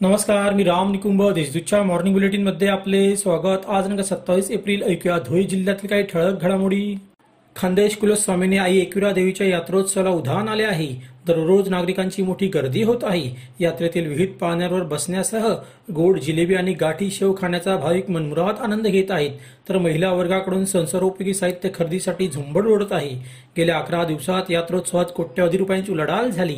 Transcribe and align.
नमस्कार 0.00 0.52
मी 0.54 0.64
राम 0.64 0.90
निकुंभ 0.90 1.22
देशदूतच्या 1.32 1.82
मॉर्निंग 1.82 2.14
बुलेटिनमध्ये 2.14 2.68
आपले 2.68 3.16
स्वागत. 3.16 3.64
आज 3.68 3.88
नंतर 3.88 4.02
सत्तावीस 4.02 4.50
एप्रिल 4.50 4.82
ऐकूया 4.82 5.18
धुळे 5.18 5.42
जिल्ह्यातील 5.42 5.88
काही 5.88 6.02
ठळक 6.02 6.42
घडामोडी. 6.42 6.94
खानदेश 7.56 7.96
कुलस्वामीने 7.96 8.58
आई 8.58 8.78
एकविरा 8.78 9.10
देवीच्या 9.12 9.46
यात्रोत्सवाला 9.46 10.10
उधाण 10.10 10.48
आले 10.48 10.62
आहे. 10.62 10.86
दररोज 11.26 11.68
नागरिकांची 11.68 12.22
मोठी 12.22 12.46
गर्दी 12.46 12.82
होत 12.82 12.98
आहे. 13.02 13.34
यात्रेतील 13.60 14.06
विविध 14.06 14.38
पाहण्यावर 14.40 14.82
बसण्यासह 14.82 15.52
गोड 15.94 16.18
जिलेबी 16.18 16.54
आणि 16.54 16.72
गाठी 16.72 17.10
शेव 17.10 17.34
खाण्याचा 17.38 17.76
भाविक 17.76 18.10
मनमुराद 18.10 18.54
आनंद 18.60 18.86
घेत 18.86 19.10
आहेत. 19.10 19.30
तर 19.68 19.78
महिला 19.78 20.12
वर्गाकडून 20.12 20.64
संसारोपयोगी 20.64 21.34
साहित्य 21.34 21.68
खरेदीसाठी 21.74 22.28
झुंबड 22.28 22.66
ओढत 22.66 22.92
आहे. 22.92 23.14
गेल्या 23.56 23.78
अकरा 23.78 24.04
दिवसात 24.04 24.50
यात्रोत्सवात 24.50 25.06
कोट्यवधी 25.16 25.56
रुपयांची 25.56 25.92
उलाढाल 25.92 26.30
झाली. 26.30 26.56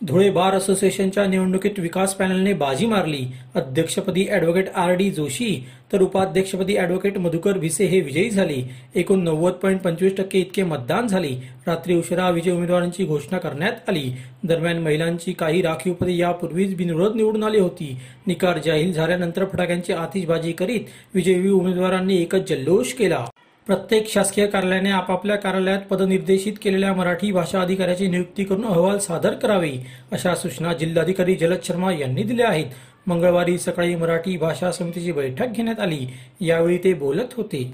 धुळे 0.00 0.28
बार 0.30 0.54
असोसिएशनच्या 0.54 1.24
निवडणुकीत 1.26 1.78
विकास 1.78 2.14
पॅनलने 2.14 2.52
बाजी 2.54 2.86
मारली. 2.86 3.24
अध्यक्षपदी 3.54 4.26
अॅडव्होकेट 4.26 4.68
आर 4.74 4.92
डी 4.96 5.10
जोशी 5.10 5.48
तर 5.92 6.02
उपाध्यक्षपदी 6.02 6.76
अॅडव्होकेट 6.76 7.16
मधुकर 7.18 7.58
भिसे 7.58 7.86
हे 7.86 8.00
विजयी 8.00 8.30
झाले. 8.30 8.62
एकूण 8.94 9.22
नव्वद 9.24 9.52
पॉईंट 9.52 9.80
पंचवीस 9.80 10.16
टक्के 10.16 10.38
इतके 10.38 10.62
मतदान 10.62 11.06
झाले. 11.06 11.30
रात्री 11.66 11.96
उशिरा 11.96 12.28
विजय 12.30 12.50
उमेदवारांची 12.50 13.04
घोषणा 13.04 13.38
करण्यात 13.38 13.88
आली. 13.88 14.10
दरम्यान 14.44 14.78
महिलांची 14.78 15.32
काही 15.32 15.62
राखीव 15.62 15.94
पदे 15.94 16.16
यापूर्वीच 16.16 16.76
बिनविरोध 16.76 17.16
निवडून 17.16 17.44
आली 17.44 17.58
होती. 17.58 17.96
निकाल 18.26 18.60
जाहीर 18.64 18.92
झाल्यानंतर 18.92 19.44
फटाक्यांची 19.44 19.92
आतिषबाजी 19.92 20.52
करीत 20.52 20.80
विजयी 21.14 21.50
उमेदवारांनी 21.50 22.22
एकच 22.22 22.48
जल्लोष 22.48 22.92
केला. 22.92 23.24
प्रत्येक 23.68 24.08
शासकीय 24.08 24.46
कार्यालयाने 24.46 24.90
आपापल्या 24.90 25.36
कार्यालयात 25.36 25.80
पदनिर्देशित 25.80 26.52
केलेल्या 26.62 26.92
मराठी 26.92 27.32
भाषा 27.32 27.60
अधिकाऱ्याची 27.60 28.06
नियुक्ती 28.06 28.44
करून 28.44 28.64
अहवाल 28.64 28.98
सादर 28.98 29.34
करावे 29.34 29.72
अशा 30.12 30.34
सूचना 30.34 30.72
जिल्हाधिकारी 30.72 31.34
जलद 31.34 31.58
शर्मा 31.64 31.92
यांनी 31.92 32.22
दिल्या 32.22 32.48
आहेत. 32.48 32.66
मंगळवारी 33.06 33.58
सकाळी 33.58 33.94
मराठी 33.94 34.36
भाषा 34.36 34.70
समितीची 34.72 35.12
बैठक 35.12 35.52
घेण्यात 35.52 35.80
आली. 35.80 36.06
यावेळी 36.40 36.78
ते 36.78 36.94
बोलत 36.94 37.34
होते. 37.36 37.72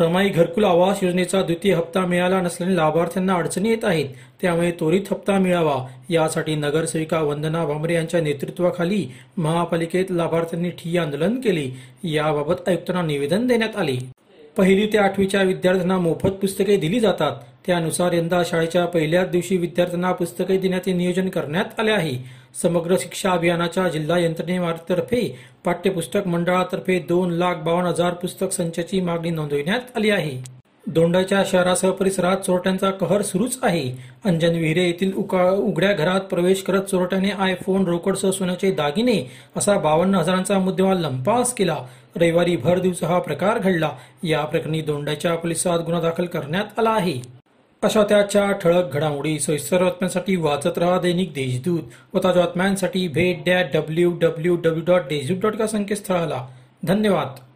रमाई 0.00 0.28
घरकुल 0.28 0.64
आवास 0.64 1.02
योजनेचा 1.02 1.42
द्वितीय 1.42 1.74
हप्ता 1.74 2.06
मिळाला 2.06 2.40
नसल्याने 2.40 2.76
लाभार्थ्यांना 2.76 3.34
अडचणी 3.34 3.68
येत 3.68 3.84
आहेत. 3.84 4.08
त्यामुळे 4.42 4.70
त्वरित 4.70 5.12
हप्ता 5.12 5.38
मिळावा. 5.38 5.78
यासाठी 6.10 6.54
नगरसेविका 6.54 7.20
वंदना 7.20 7.64
भांबरे 7.64 7.94
यांच्या 7.94 8.20
नेतृत्वाखाली 8.20 9.06
महापालिकेत 9.36 10.04
लाभार्थ्यांनी 10.10 10.70
ठिय्या 10.70 11.02
आंदोलन 11.02 11.40
केले. 11.40 11.70
याबाबत 12.04 12.68
आयुक्तांना 12.68 13.02
निवेदन 13.02 13.46
देण्यात 13.46 13.76
आले. 13.76 14.17
पहिली 14.58 14.86
ते 14.86 14.98
आठवीच्या 14.98 15.42
विद्यार्थ्यांना 15.42 15.98
मोफत 15.98 16.28
पुस्तके 16.28 16.76
दिली 16.76 17.00
जातात. 17.00 17.32
त्यानुसार 17.66 18.12
यंदा 18.12 18.42
शाळेच्या 18.46 18.84
पहिल्याच 18.86 19.30
दिवशी 19.30 19.56
विद्यार्थ्यांना 19.56 20.12
पुस्तके 20.12 20.58
देण्याचे 20.58 20.92
नियोजन 20.92 21.28
करण्यात 21.28 21.80
आले 21.80 21.90
आहे. 21.90 22.16
समग्र 22.62 22.96
शिक्षा 23.00 23.30
अभियानाच्या 23.30 23.88
जिल्हा 23.88 24.18
यंत्रणेमार्फे 24.18 25.38
पाठ्यपुस्तक 25.64 26.26
मंडळातर्फे 26.26 26.98
दोन 26.98 27.30
लाख 27.30 27.54
बावन्न 27.54 27.88
हजार 27.88 28.14
पुस्तक 28.14 28.52
संचाची 28.52 29.00
मागणी 29.00 29.30
नोंदविण्यात 29.30 29.96
आली 29.96 30.10
आहे. 30.10 30.57
दोंडाच्या 30.88 31.42
शहरासह 31.46 31.90
परिसरात 31.90 32.36
चोरट्यांचा 32.36 32.90
कहर 32.90 33.22
सुरूच 33.22 33.58
आहे. 33.62 33.90
अंजन 34.24 34.54
विहिरे 34.54 34.84
येथील 34.84 35.12
उघड्या 35.12 35.92
घरात 35.92 36.20
प्रवेश 36.20 36.62
करत 36.62 36.82
चोरट्याने 36.82 37.30
आयफोन 37.30 37.84
रोकडसह 37.84 38.30
सोन्याचे 38.30 38.70
दागिने 38.70 39.30
असा 39.56 39.78
बावन्न 39.78 40.14
हजारांचा 40.14 40.58
मुद्देमाल 40.58 41.00
लंपास 41.00 41.52
केला. 41.54 41.76
रविवारी 42.16 42.56
भर 42.56 42.78
दिवसा 42.78 43.06
हा 43.06 43.18
प्रकार 43.18 43.58
घडला. 43.58 43.90
या 44.22 44.40
प्रकरणी 44.44 44.80
दोंडाच्या 44.80 45.34
पोलिसात 45.34 45.78
गुन्हा 45.78 46.00
दाखल 46.00 46.26
करण्यात 46.26 46.78
आला 46.78 46.90
आहे. 46.90 47.20
अशा 47.82 48.02
त्याच्या 48.02 48.50
ठळक 48.52 48.94
घडामोडी 48.94 49.38
सविस्तर 49.38 49.82
बातम्यांसाठी 49.84 50.36
वाचत 50.36 50.78
रहा 50.78 50.98
दैनिक 51.00 51.30
देशदूत 51.30 52.14
व 52.14 52.18
ताज्या 52.24 52.44
बातम्यांसाठी 52.44 53.08
भेट 53.08 53.44
द्या 53.44 53.62
W 53.74 54.10
W 54.20 54.56
W 54.56 54.82
dot 54.86 55.00
Deshdoot 55.00 55.38
dot 55.42 55.60
या 55.60 55.66
संकेतस्थळाला. 55.66 56.46
धन्यवाद. 56.82 57.47